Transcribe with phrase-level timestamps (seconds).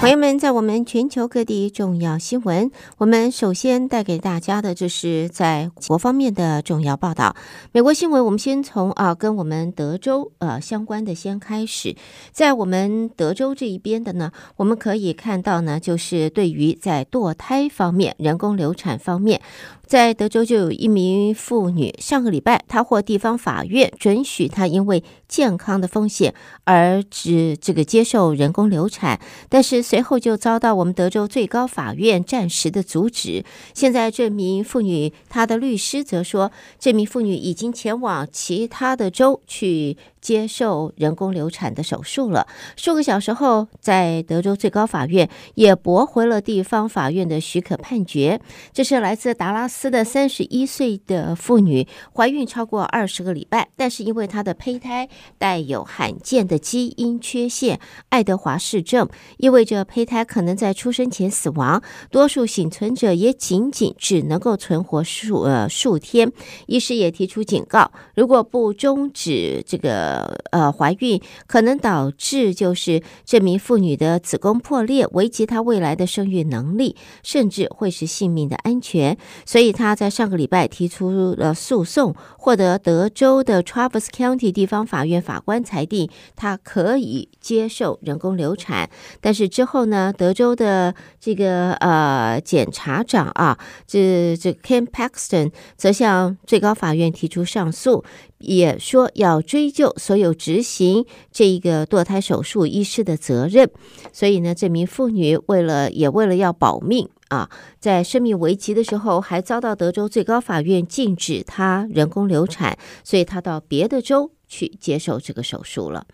[0.00, 7.34] 朋友们，在我们全球各地重要新闻，我们首先带给大家的就是在国方面的重要报道。
[7.72, 11.96] 美国新闻，我们先从啊跟我们德州呃相关的先开始。
[12.30, 19.40] 在我们德州这一边的呢，我们可以看到呢，就是对于在堕胎方面、人工流产方面。
[19.88, 26.34] 在德州就有一名妇女，上个礼拜她获地方法院准许她因为健康的风险
[26.64, 33.46] 而只这个接受人工流产，但是随后就遭到我们德州最高法院暂时的阻止。
[33.72, 39.96] 现在这名妇女她的律师则说，这名妇女已经前往其他的州去。
[40.28, 42.46] 接受人工流产的手术了。
[42.76, 48.38] 数个小时后，在德州最高法院也驳回了地方法院的许可判决。
[48.74, 59.08] 这是来自达拉斯的三十一岁的妇女，怀孕超过二十个礼拜，但是因为她的胚胎带有罕见的基因缺陷——爱德华氏症，
[59.38, 61.82] 意味着胚胎可能在出生前死亡。
[62.10, 66.30] 多数幸存者也仅仅只能够存活数呃数天。
[66.66, 70.17] 医师也提出警告：如果不终止这个。
[70.50, 79.16] 呃，怀孕可能导致就是这名妇女的子宫破裂，危及她未来的生育能力，甚至会是性命的安全。
[79.44, 88.88] 所以她在上个礼拜提出了诉讼，获得德州的 Travis County 地方法院法官裁定她可以接受人工流产。
[89.20, 98.04] 但是之后呢，德州的这个呃检察长啊，这这 Ken Paxton 则向最高法院提出上诉。
[98.38, 103.70] 也说要追究所有执行这一个堕胎手术医师的责任，
[104.12, 107.50] 所以呢，这名妇女为了也为了要保命啊，
[107.80, 116.06] 在生命危急的时候，还遭到德州最高法院禁止她人工流产，所以她到别的州去接受这个手术了。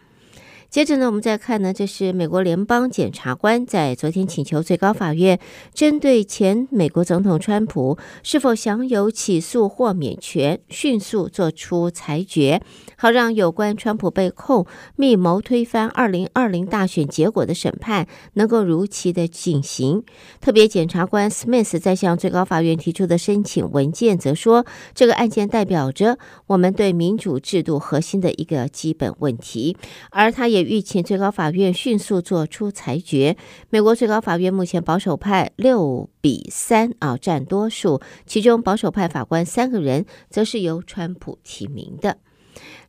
[0.74, 5.38] 接着呢，我们再看呢，这是美国联邦检察官在昨天请求最高法院
[5.72, 12.60] 针对前美国总统川普是否享有起诉豁免权，迅速做出裁决，
[12.96, 20.02] 好让有关川普被控密谋推翻二零二零大选结果的审判能够如期的进行。
[20.40, 26.18] 特别检察官 Smith 在向最高法院提出的申请文件则说，这个案件代表着
[26.48, 29.76] 我们对民主制度核心的一个基本问题，
[30.10, 30.63] 而他也。
[30.64, 33.36] 吁请最高法院迅速做出裁决。
[33.70, 42.16] 美国最高法院目前保守派六比三啊占多数，其中保守派法官三个人则是由川普提名的。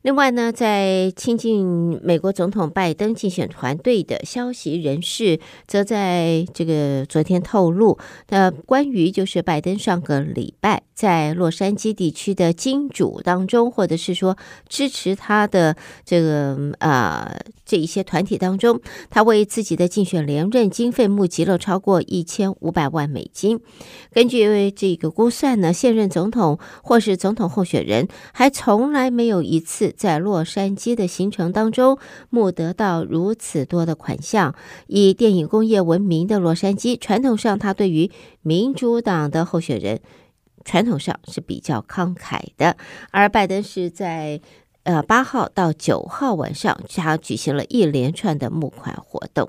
[0.02, 7.98] 另外呢，在亲近美国总统拜登竞选团队的消息人士，则在这个昨天透露，
[8.28, 14.36] 那关于就是拜登上个礼拜在洛杉矶地区的金主当中，或者是说
[14.68, 18.80] 支持他的这个呃这一些团体当中，
[19.10, 23.60] 他为自己的竞选连任经费募集了超过一千五百万美金。
[24.10, 29.94] 根据这个估算呢，现任总统或是总统候选人还从来没有一次。
[29.94, 31.98] 在洛杉矶的行程当中，
[32.30, 34.54] 募得到如此多的款项。
[34.86, 40.00] 以电影工业闻名的洛杉矶，传统上他对于民主党的候选人，
[40.66, 42.76] 传统上是比较慷慨的。
[43.10, 44.38] 而拜登是在
[44.82, 49.48] 呃八号到九号晚上，他举行了一连串的募款活动。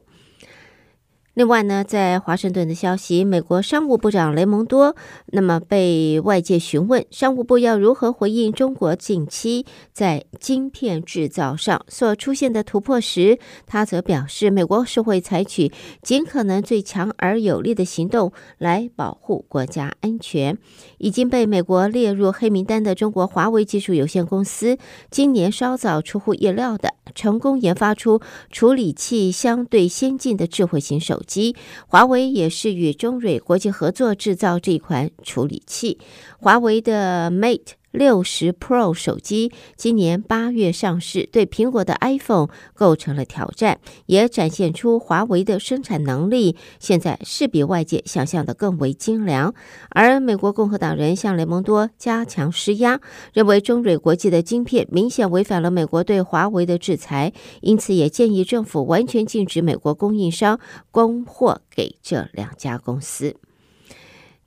[1.38, 4.96] 另外呢，在华盛顿的消息，美国商务部长雷蒙多
[5.28, 13.38] 那么被外界询问，商务部要如何回应中国近期在晶片制造上所出现的突破时，
[13.68, 15.72] 他则表示，美国是会采取
[16.02, 20.58] 尽可能最强而有力的行动来保护国家安全。
[20.98, 24.80] 已经被美国列入黑名单的中国华为技术有限公司，
[25.12, 28.19] 今年稍早出乎意料的成功研发出
[28.52, 31.56] 处理器相对先进的智慧型手即。
[31.88, 36.00] 华为也是与中瑞国际合作制造这款处理器。
[36.40, 49.56] 华为的 Mate 六十 Pro 手机今年八月上市，对苹果的 iPhone 构成了挑战，也展现出华为的生产能力现在是比外界想象的更为精良。
[49.89, 53.01] 而美国共和党人向雷蒙多加强施压，
[53.33, 60.60] 认为中瑞国际的晶片明显违反了美国对华为的制裁，因此也建议政府完全禁止美国供应商
[60.92, 63.36] 供货给这两家公司。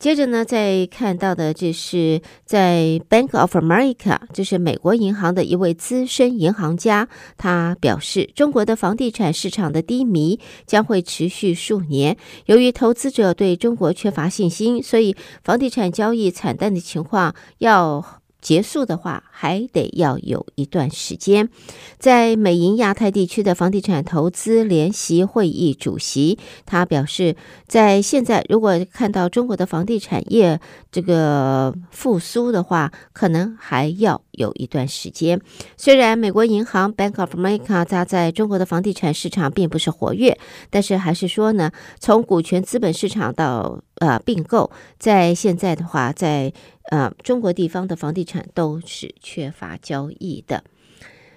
[0.00, 7.06] 接着呢，再看到的这是在 Bank of America，这是美国银行的一位资深银行家，
[7.36, 12.16] 他表示，中国的房地产市场的低迷将会持续数年。
[12.46, 15.14] 由于投资者对中国缺乏信心，所以
[15.44, 21.48] 房地产交易惨淡的情况要结束的话，还得要有一段时间。
[21.98, 30.60] 在美银亚太地区的房地产投资联席会议主席，他表示，在现在如果看到中国的房地产业
[30.90, 35.40] 这个复苏的话，可能还要有一段时间。
[35.76, 40.36] 虽然美国银行 Bank of America 它在中国的房地产市场并不是活跃，
[40.70, 46.52] 但是还是说呢，从股权资本市场到呃并购，在现在的话，在
[46.90, 50.64] 呃中国地方的房地产都是缺乏交易的。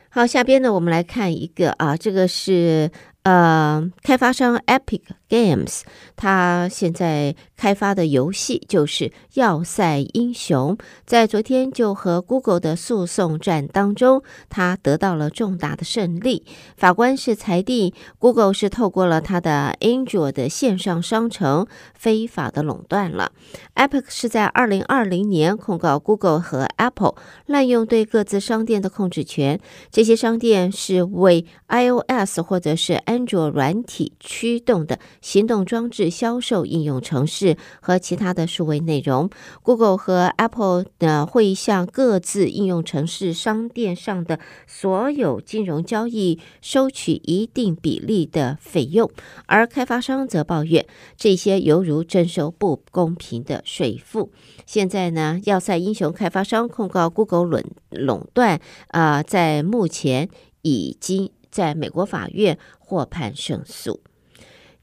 [0.10, 2.90] 好，下边呢，我们来看一个啊，这个是。
[3.24, 5.00] 呃，开发商 Epic
[5.34, 5.82] Games，
[6.16, 10.78] 它现在开发的游戏就是《要塞英雄》。
[11.08, 16.46] 在昨天就和 Google 的诉讼战当中，它得到了重大的胜利。
[16.78, 21.66] 法官是裁定 Google 是透过了它的 Android 的线上商城
[21.96, 23.32] 非法的垄断了。
[23.74, 27.16] Epic 是在二零二零年控告 Google 和 Apple
[27.48, 29.60] 滥用对各自商店的控制权。
[29.90, 39.30] 这些商店是为 iOS 或者是 Android 软体驱动的行动装置销售应用程式和其他的数位内容。
[39.62, 44.38] Google 和 Apple 呢，会向各自应用程式商店上的
[44.68, 49.10] 所有金融交易收取一定比例的费用，
[49.46, 50.86] 而开发商则抱怨
[51.16, 54.30] 这些犹如征收不公平的税负。
[54.66, 58.60] 现在呢，要塞英雄开发商控告 Google 垄垄断，
[58.90, 60.28] 啊、在目前
[60.64, 61.32] 已经。
[61.54, 64.00] 在美国法院获判胜诉。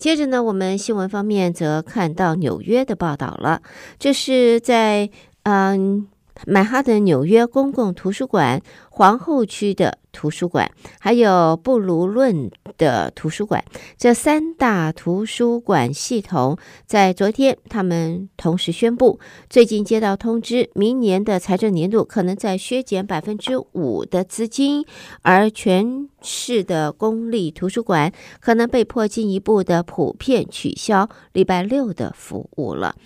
[0.01, 3.63] 接着呢，我们新闻方面则看到纽约的报道了。
[3.99, 5.09] 这是在
[5.45, 6.09] 嗯。
[6.47, 13.65] 曼哈顿纽约公共图书馆、皇后区的图书馆，还有布鲁论的图书馆，
[13.97, 16.57] 这三大图书馆系统
[16.87, 24.85] 在昨天，他们同时宣布，最近接到通知，明年的财政年度可能在削减百分之五的资金，
[25.23, 32.97] 而全市的公立图书馆可能被迫进一步的普遍取消礼拜六的服务了。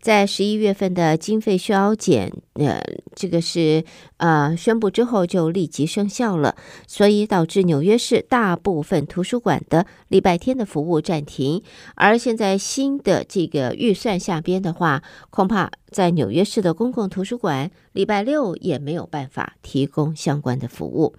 [0.00, 2.82] 在十一月份的经费削减，呃，
[3.14, 3.84] 这个是
[4.16, 6.56] 呃宣布之后就立即生效了，
[6.88, 11.62] 所以导致纽约市大部分图书馆的礼拜天的服务暂停。
[11.94, 21.14] 而现在新的这个预算下边的话，恐怕在纽约市的公共图书馆礼拜六也没有办法提供相关的服务。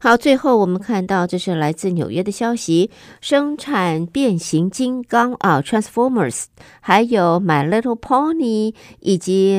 [0.00, 2.88] 好，最后我们看到，这是来自纽约的消息，
[3.20, 6.44] 生产变形金刚啊，Transformers，
[6.80, 9.58] 还有 My Little Pony，以及。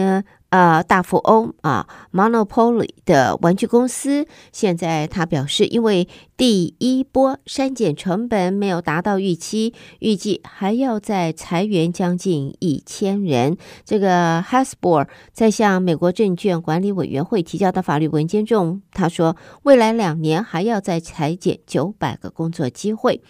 [0.50, 6.08] 呃，大富翁啊，Monopoly 的玩具公司，现在他表示，因为
[6.40, 13.58] 第一波删减成本没有达到预期，预计还要再裁员将近一千人。
[13.84, 23.22] 这个 Hasbro 在向美国证券管理委员会提交的法律文件中，他说，未来两年还要再裁减九百个工作机会。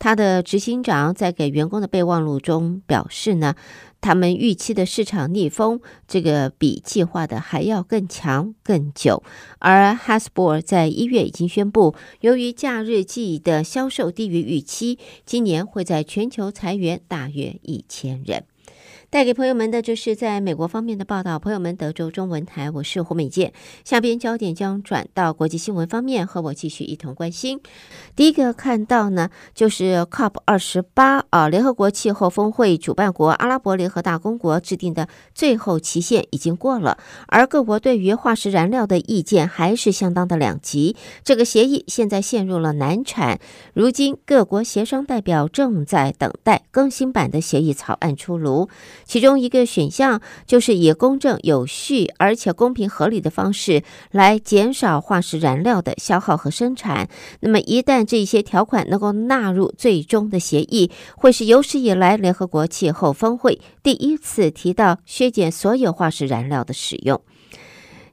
[0.00, 3.54] 他的执行长在给员工的备忘录中表示呢。
[4.00, 9.24] 他们预期的市场逆风，这个比计划的还要更强更久。
[9.58, 18.44] 而 Hasbro 在一月已经宣布，由于假日季的销售低于预期，今年会在全球裁员大约一千人。
[19.10, 21.38] 带给朋友们的就是在美国方面的报道。
[21.38, 23.54] 朋友们，德州中文台，我是胡美健。
[23.82, 27.58] 下边焦点将转到国际新闻方面，和我继续一同关心。
[28.14, 36.98] 第一个看到呢，就是 COP 二十八啊，联合国气候峰会主办国阿拉伯联合大公国制定的最后期限已经过了，
[37.28, 40.94] 而各国对于化石燃料的意见还是相当的两极。
[41.24, 43.40] 这个协议现在陷入了难产，
[43.72, 48.68] 如今各国协商代表正在等待更新版的协议草案出炉。
[49.08, 57.08] 其中一个选项就是以公正、有序而且公平合理的方式来减少化石燃料的消耗和生产。
[57.40, 67.18] 那么，一旦这些条款能够纳入最终的协议，会是有史以来联合国气候峰会第一次提到削减所有化石燃料的使用。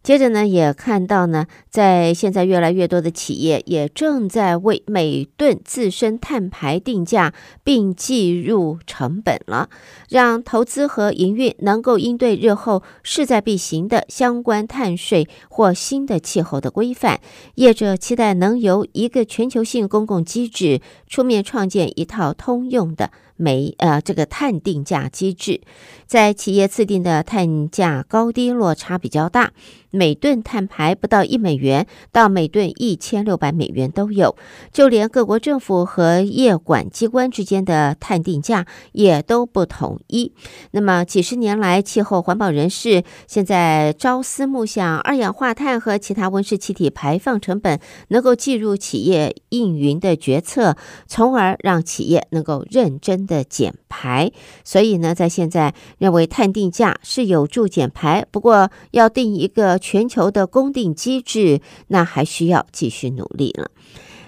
[0.06, 7.34] 接着呢，也看到呢，在现在越来越多的企业也正在为每吨自身碳排定价，
[7.64, 9.68] 并计入成本了，
[10.08, 17.20] 让投资和营运能够应对日后势在必行的相关碳税或新的气候的规范。
[17.56, 25.62] 业者期待能由一个全球性公共机制出面创建一套通用的煤呃这个碳定价机制，
[26.06, 29.52] 在企业自定的碳价高低落差比较大。
[29.92, 34.36] 每吨碳排不到一美元，到每吨一千六百美元都有。
[34.74, 40.34] 就连各国政府和业管机关之间的碳定价也都不统一。
[40.72, 50.76] 那么几十年来，气候环保人士现在朝思暮想，二氧化碳和其他温室气体排放成本能够计入企业运营的决策，
[51.08, 54.32] 从而让企业能够认真的减排。
[54.64, 59.80] 所以呢，在现在认为碳定价是有助减排，不过要定一个。
[59.86, 63.70] 全球的公定机制，那还需要继续努力了。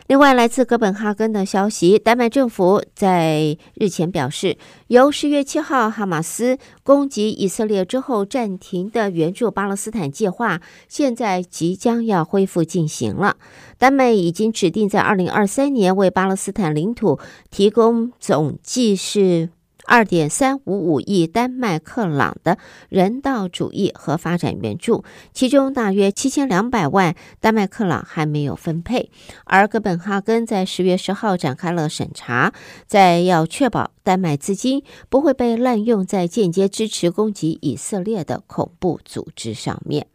[0.08, 13.36] 另外，来自哥本哈根的消息，丹麦政府在日前表示，由十月七号哈马斯攻击以色列之后暂停的援助巴勒斯坦计划，现在即将要恢复进行了。
[13.78, 17.20] 丹麦已经指定在二零二三年为巴勒斯坦领土
[17.52, 19.50] 提供总计是。
[19.88, 22.58] 二点三五五亿丹麦克朗的
[22.90, 29.10] 人道主义和发展援助，其中大约七千两百万丹麦克朗还没有分配。
[29.46, 32.54] 而哥本哈根在十月十号展开了审查，
[32.86, 40.08] 在要确保丹麦资金不会被滥用在间接支持攻击以色列的恐怖组织上面。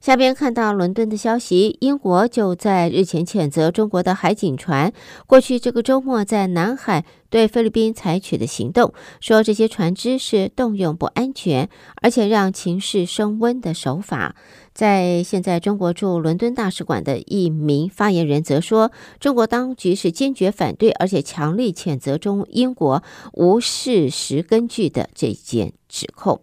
[0.00, 4.94] 下边看到伦敦的消息，英国就在日前谴责中国的海警船
[5.26, 11.68] 过去这个周末在南海对菲律宾采取的行动，说这些船只是动用不安全，
[12.00, 14.34] 而且让情势升温的手法。
[14.72, 23.02] 在现在中国驻伦敦大使馆的一名发言人则说，中国当局是坚决反对，而且强力谴责中英国
[23.34, 26.40] 无事实根据的这件指控。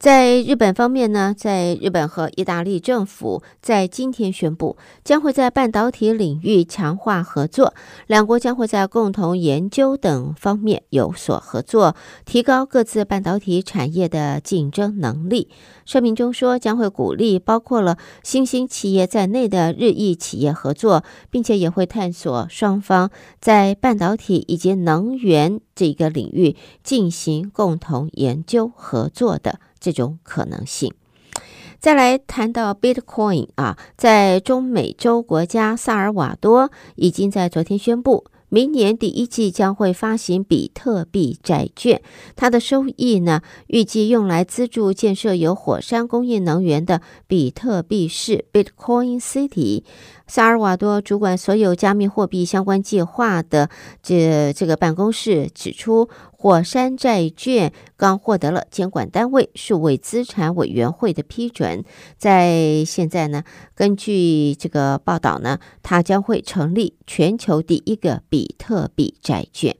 [0.00, 7.74] 在日本方面呢，在日本和意大利政府在今天宣布，将会在半导体领域强化合作，
[8.06, 15.50] 两国将会在共同研究等方面有所合作，提高各自半导体产业的竞争能力。
[15.84, 29.60] 声明中说，将会鼓励包括了新兴企业在内的日意企业合作，并且也会探索双方在半导体以及能源这个领域进行共同研究合作的。
[29.80, 30.92] 这种可能性。
[31.80, 42.02] 再来谈到 Bitcoin 啊，在中美洲国家萨尔瓦多已经在昨天宣布，明年第一季将会发行比特币债券，
[42.36, 49.84] 它的收益呢，预计用来资助建设有火山供应能源的比特币市 Bitcoin City。
[50.30, 53.68] 萨尔瓦多主管所有加密货币相关计划的
[54.00, 61.82] 这这个办公室指出，火山债券刚获得了监管单位数位资产委员会的批准，
[62.16, 63.42] 在现在呢，
[63.74, 69.74] 根据这个报道呢，它将会成立全球第一个比特币债券。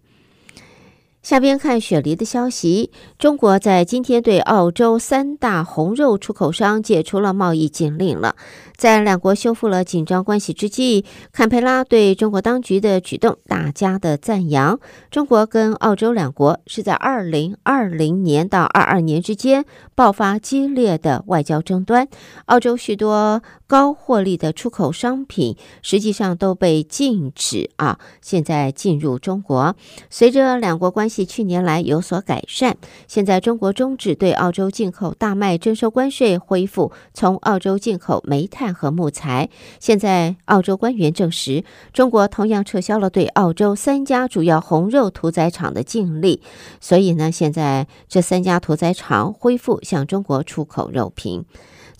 [1.22, 8.36] 下边看雪梨的消息，中国在今天对澳洲三大红肉出口商解除了贸易禁令了。
[8.74, 14.80] 在两国修复了紧张关系之际，坎培拉对中国当局的举动大加的赞扬。
[15.10, 22.08] 中国跟澳洲两国是在二零二零年到二二年之间爆发激烈的外交争端，
[22.46, 29.76] 澳洲许多高获利的出口商品实际上都被禁止啊，现在进入中国。
[30.10, 38.74] 随着两国关系去年来有所改善，现在中国终止对澳洲进口大麦征收关税，恢复从澳洲进口煤炭。
[38.80, 39.50] 和木材。
[39.78, 46.40] 现在，澳洲官员证实，中国同样撤销了对澳洲三家主要红肉屠宰场的禁令。
[46.80, 51.44] 所以呢，现在这三家屠宰场恢复向中国出口肉品。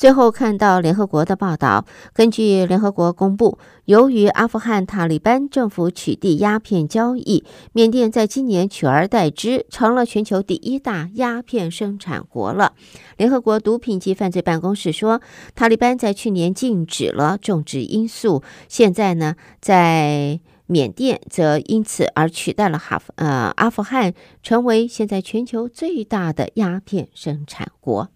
[0.00, 12.73] 最后看到联合国的报道，根据联合国公布，由于阿富汗塔利班政府取缔鸦片交易，缅甸在今年取而代之，成了全球第一大鸦片生产国了。
[13.19, 15.21] 联合国毒品及犯罪办公室说，
[15.54, 28.09] 塔利班在去年禁止了种植罂粟，现在呢，在缅甸则因此而取代了哈呃阿富汗，成为现在全球最大的鸦片生产国。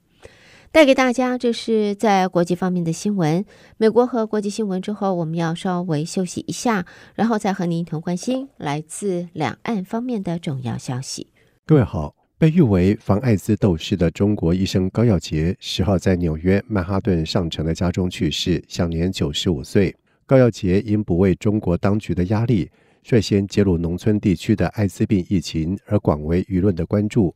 [0.74, 3.44] 带给大家，这是在国际方面的新闻。
[3.76, 11.28] 美国和国际新闻之后，我们要稍微休息一下，然后再和您一同关心来自两岸方面的重要消息。
[11.64, 19.94] 各位好，被誉为防艾滋斗士的中国医生高耀洁，十号在纽约曼哈顿上城的家中去世，享年九十五岁。
[20.26, 22.68] 高耀洁因不畏中国当局的压力，
[23.04, 27.32] 率先揭露农村地区的艾滋病疫情，而广为舆论的关注。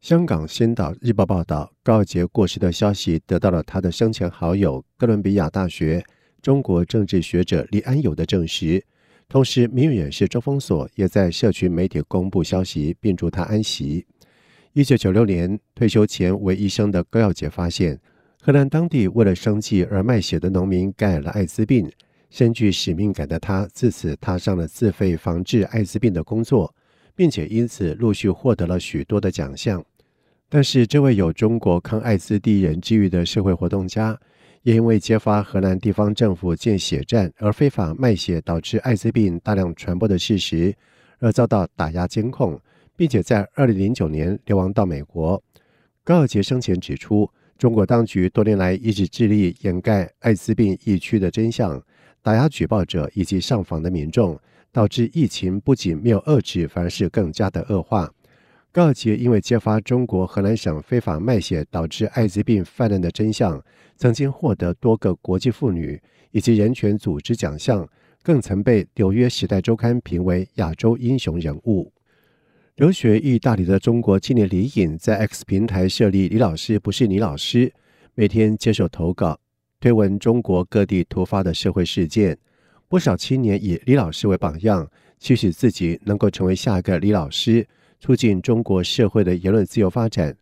[0.00, 6.02] 香港《星岛日报》报道，高耀洁过世的消息得到了他的生前好友哥伦比亚大学
[6.40, 8.82] 中国政治学者李安友的证实。
[9.28, 14.06] 同时，民运人士周锋锁也在社群媒体公布消息，并祝他安息。
[14.72, 18.00] 一九九六年退休前为医生的高耀洁发现，
[18.40, 21.92] 荷兰当地为了生计而卖血的农民感染了艾滋病，
[22.30, 26.74] 深具使命感的他自此踏上了自费防治艾滋病的工作，
[27.14, 29.84] 并且因此陆续获得了许多的奖项。
[30.48, 34.18] 但是，这位有中国抗艾滋第一人之誉的社会活动家，
[34.62, 40.74] 也因为揭发荷兰地方政府建血站而非法卖血导致艾滋病大量传播的事实，
[41.18, 42.60] 而遭到打压监控。
[43.00, 45.42] 并且在二零零九年流亡到美国。
[46.04, 47.26] 高尔杰生前指出，
[47.56, 51.82] 中国当局多年来一直致力掩盖艾滋病疫区的真相，
[52.20, 54.38] 打压举报者以及上访的民众，
[54.72, 58.12] 导致疫情不仅没有遏制，反而是更加的恶化。
[58.72, 63.60] 高耀洁因为揭发中国河南省非法卖血导致艾滋病泛滥的真相，
[63.96, 66.00] 曾经获得多个国际妇女
[66.30, 67.88] 以及人权组织奖项，
[68.22, 71.92] 更曾被《纽约时代周刊》评为亚洲英雄人物。
[72.76, 77.72] 留学意大利的中国青年李颖在 X 平台设立“李老师不是你老师”，
[78.14, 79.40] 每天接受投稿，
[79.80, 82.38] 推文中国各地突发的社会事件。
[82.90, 87.64] 不少青年以李老师为榜样，期许自己能够成为下一个李老师，
[88.00, 90.36] 促进中国社会的言论自由发展。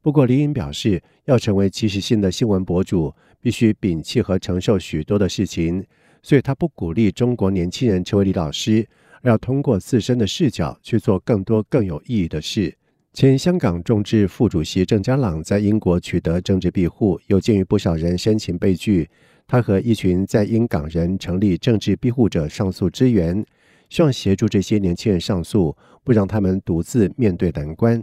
[0.00, 5.86] 不过，李颖表示，要成为即时性的新闻博主，必须摒弃和承受许多的事情，
[6.24, 8.84] 所以他不鼓励中国年轻人成为李老师。
[9.22, 12.76] 要通过自身的视角去做更多更有意义的事。
[13.12, 19.08] 前香港众志副主席郑家朗在英国取得政治庇护，有鉴于不少人申请被拒，
[19.52, 23.44] 他和一群在英港人成立政治庇护者上诉支援，
[23.90, 28.02] 希望协助这些年轻人上诉，不让他们独自面对难关。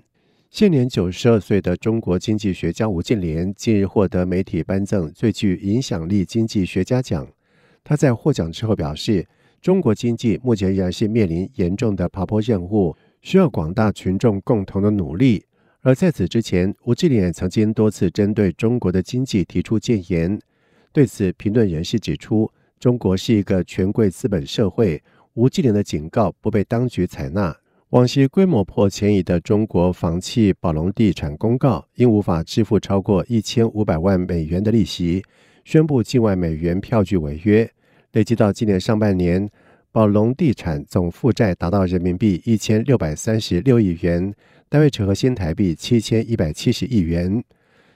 [0.52, 7.28] 现年九十二岁的中国经济学家吴敬琏近日获得媒体颁赠最具影响力经济学家奖。
[7.84, 9.26] 他在获奖之后表示，
[9.60, 15.44] 中国经济目前仍然是面临严重的爬坡任务，需要广大群众共同的努力。
[15.82, 20.40] 而在此之前，吴敬琏曾经多次针对中国的经济提出建言。
[21.00, 25.02] 对此，评论人士指出，中国是一个权贵资本社会，
[25.34, 27.56] 吴敬琏的警告不被当局采纳。
[27.92, 35.24] 往昔规模破千亿的中国房企宝龙地产公告，因无法支付超过一千五百万美元的利息，
[35.64, 37.72] 宣布境外美元票据违约。
[38.12, 39.50] 累计到今年上半年，
[39.94, 44.34] 宝龙地产总负债达到人民币一千六百三十六亿元，
[44.68, 47.42] 单位折合新台币七千一百七十亿元。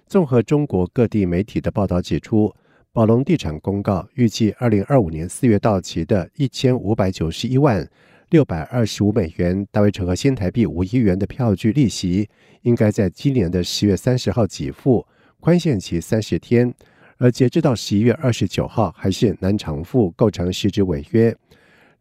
[0.07, 2.53] 综合中国各地媒体的报道指出，
[2.94, 7.90] 宝龙地产公告预计二零二五年四月到期的一千五百九十一万
[8.29, 12.29] 六百二十五美元，大约折合新台币五亿元的票据利息，
[12.62, 15.03] 应该在今年的十月三十号给付，
[15.40, 16.72] 宽限期三十天。
[17.18, 21.36] 而截至到十一月二十九号，还是难偿付，构成实质违约。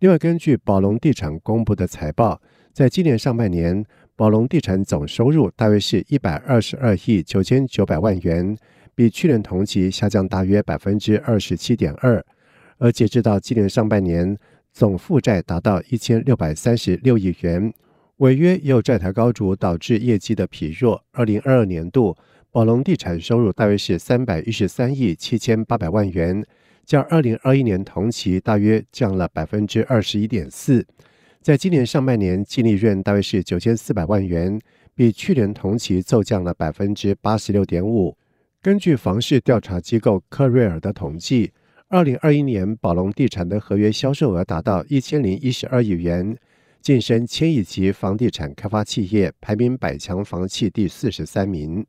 [0.01, 2.39] 另外，根据宝龙地产公布的财报，
[2.75, 3.83] 在今年上半年，
[4.15, 8.55] 宝龙地产总收入大约是一百二十二亿九千九百万元，
[8.95, 12.25] 比去年同期下降大约百分之二十七点二。
[12.79, 14.37] 而截至到今年上半年，
[14.73, 17.73] 总负债达到一千六百三十六亿元，
[18.17, 21.05] 违约也有债台高筑，导致业绩的疲弱。
[21.13, 22.17] 二零二二年度，
[22.51, 26.45] 宝龙地产收入大约是三百一十三亿七千八百万元，
[26.85, 30.87] 较二零二一年同期大约降了百分之二十一点四。
[31.41, 34.61] 在今年上半年，净利润大约是九千四百万元，
[34.95, 38.17] 比去年同期骤降了百分之八十六点五。
[38.63, 41.51] 根据房市调查机构克瑞尔的统计，
[41.89, 46.39] 二零二一年宝龙地产的合约销售额达到一千零一十二亿元，
[46.81, 51.85] 晋升千亿级房地产开发企业，排名百强房企第四十三名。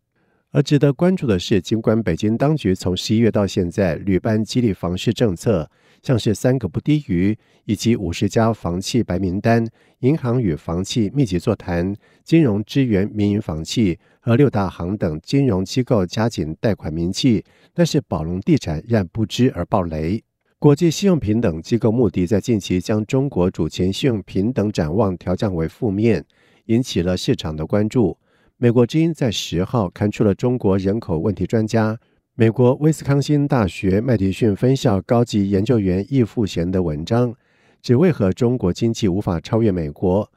[0.50, 5.70] 而值得关注的是，尽管北京当局从十一月到现在屡颁激励房市政策，
[6.04, 9.66] 像是三个不低于，以及五十家房企白名单、
[10.00, 20.22] 银行与房企密集座谈、金融支援民营房企和六大行等金融机构加紧贷款名气，但是宝龙地产仍不知而爆雷。
[20.60, 26.26] 国际信用评等机构穆迪在近期将中国主权信用平等展望调降为负面，
[26.66, 28.18] 引起了市场的关注。
[28.58, 31.98] 美国之音在十号刊出了中国人口问题专家、
[32.36, 37.32] 美国威斯康星大学麦迪逊分校高级研究员易富贤的文章，
[37.80, 40.28] 指为何中国经济无法超越美国。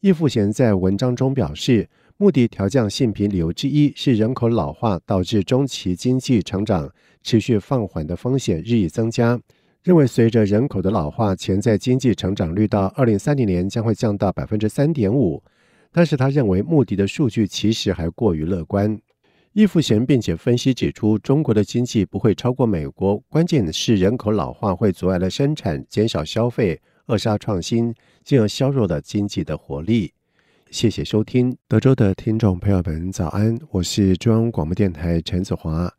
[0.00, 1.88] 易富贤在文章中表示，
[2.18, 6.92] 穆迪调降信评理由之一是人口老化导致中期经济成长
[7.22, 9.40] 持续放缓的风险日益增加，
[9.82, 15.42] 认为随着人口的老化，潜在经济成长率到二零三零年将会降到百分之三点五。
[15.90, 19.00] 但是他认为穆迪的数据其实还过于乐观。
[19.56, 30.12] 易富贤并且分析指出，中国的经济不会超过美国，关键是人口老化会阻碍了生产、减少消费，扼杀创新，进而削弱了经济的活力。
[30.70, 35.90] 谢谢收听，德州的听众朋友们，早安，我是中央广播电台陈子华，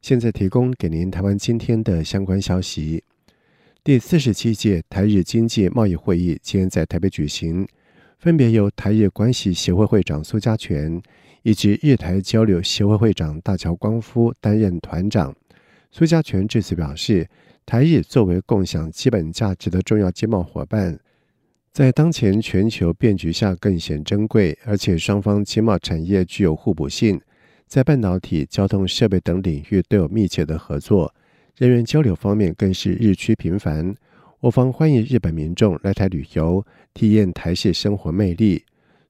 [0.00, 3.04] 现在提供给您台湾今天的相关消息。
[3.84, 7.68] 第四十七届台日经济贸易会议今天在台北举行，
[8.18, 10.98] 分别由台日关系协会会长苏嘉全
[11.46, 15.32] 以及日台交流协会会长大桥光夫担任团长。
[15.92, 17.28] 苏嘉全致辞表示，
[17.64, 20.98] 台日作为共享基本价值的重要经贸伙伴。
[21.70, 27.20] 在当前全球变局下更显珍贵，而且双方经贸产业具有互补性，
[27.68, 31.14] 在半导体、交通设备等领域都有密切的合作，
[31.56, 33.94] 人员交流方面更是日趋频繁。
[34.40, 38.64] 我方欢迎日本民众来台旅游，体验台式生活魅力。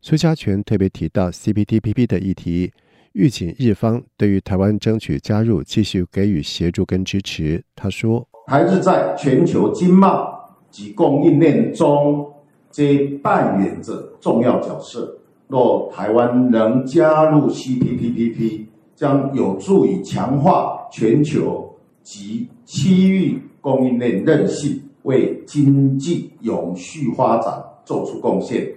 [0.09, 2.71] 苏嘉全特别提到 CPTPP 的议题，
[3.15, 7.61] 预警日方对于台湾争取加入继续给予协助跟支持。
[7.75, 10.33] 他说：“台日在全球经贸
[10.71, 12.25] 及供应链中。”
[12.71, 15.19] 皆扮演着重要角色。
[15.49, 28.73] 若台湾能加入 CPTPP，将有助于强化全球及区域供应链韧性，为经济永续发展做出贡献。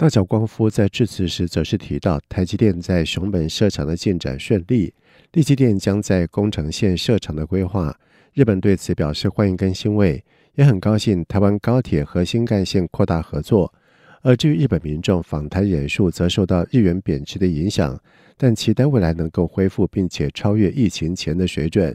[0.00, 4.94] 大桥光夫在致辞时则是提到，台积电在熊本设厂的进展顺利，
[5.32, 7.94] 力积电将在宫城县设厂的规划，
[8.32, 10.24] 日本对此表示欢迎跟欣慰。
[10.54, 13.70] 也很高兴台湾高铁和新干线扩大合作，
[14.22, 18.00] 而至于日本民众访台人数则受到日元贬值的影响，
[18.38, 21.94] 但期待未来能够恢复并且超越疫情前的水准。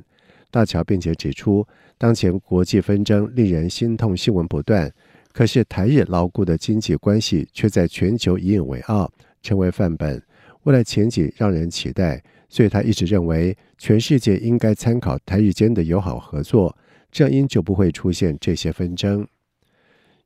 [0.52, 1.66] 大桥并且指出，
[1.98, 4.94] 当前国际纷争令人心痛，新闻不断，
[5.36, 10.24] 可是台日牢固的经济关系却在全球引以为傲，成为范本，
[10.64, 12.24] 未来前景让人期待。
[12.48, 16.74] 所以他一直认为，全世界应该参考台日间的友好合作。
[17.12, 19.28] 这样就不会出现这些纷争。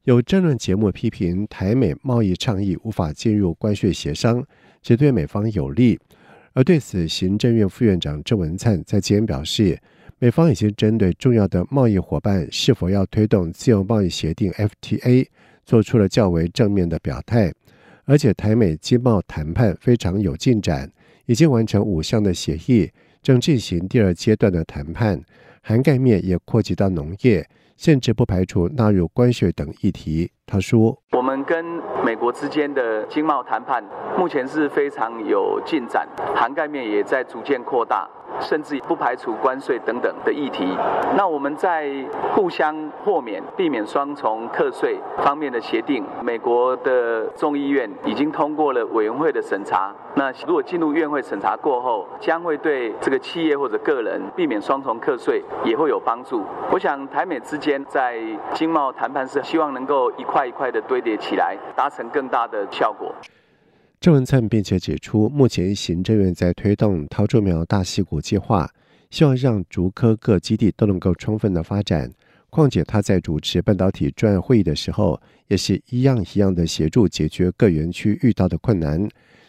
[0.03, 4.45] 有争论节目批评台美贸易倡议无法进入关税协商，
[4.83, 5.99] 只对美方有利。
[6.53, 9.79] 而对此，行政院副院长郑文灿在今天表示，
[10.21, 15.25] 美方已经针对重要的贸易伙伴是否要推动自由贸易协定 FTA
[15.65, 17.53] 做出了较为正面的表态，
[18.03, 20.91] 而且台美经贸谈判非常有进展，
[21.25, 25.23] 已经完成五项的协议，正进行第二阶段的谈判。
[25.61, 30.29] 涵盖面也扩及到农业，甚至不排除纳入关税等议题。
[30.45, 31.63] 他说：“我们跟
[32.03, 33.81] 美国之间的经贸谈判
[34.17, 36.05] 目前是非常有进展，
[36.35, 40.65] 涵盖面也在逐渐扩大。”甚至不排除关税等等的议题。
[41.15, 41.89] 那我们在
[42.33, 49.93] 互相豁免、避免双重课税方面的协定，美国的众议院已经通过了委员会的审查。
[50.15, 56.43] 那如果进入院会审查过后，将会对这个企业或者个人避免双重课税也会有帮助。
[56.71, 58.19] 我想台美之间在
[58.53, 63.13] 经贸谈判是希望能够一块一块的堆叠起来，达成更大的效果。
[63.99, 68.71] 郑文灿并且指出，目前行政院在推动桃竹苗大溪谷计划，
[69.09, 72.09] 希望让竹科各基地都能够充分的发展。
[72.49, 79.05] 况且他在主持半导体专案会议的时候，也是一样一样的协助解决各园区遇到的困难。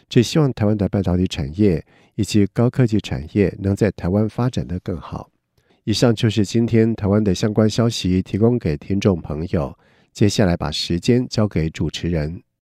[0.09, 1.83] 只希望台湾的半导体产业
[2.15, 5.29] 以及高科技产业能在台湾发展得更好。
[5.85, 9.73] 以上就是今天台湾的相关消息，提供给听众朋友。
[10.11, 12.43] 接下来把时间交给主持人。